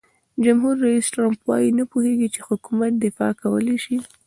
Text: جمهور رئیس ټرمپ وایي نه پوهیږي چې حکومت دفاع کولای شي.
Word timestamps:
جمهور 0.45 0.75
رئیس 0.85 1.05
ټرمپ 1.13 1.39
وایي 1.49 1.69
نه 1.79 1.83
پوهیږي 1.91 2.27
چې 2.33 2.41
حکومت 2.47 2.91
دفاع 3.05 3.31
کولای 3.41 3.77
شي. 3.83 3.97